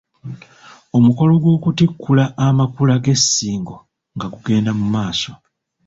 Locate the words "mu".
4.79-4.85